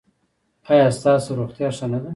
[0.71, 2.09] ایا ستاسو روغتیا ښه نه ده؟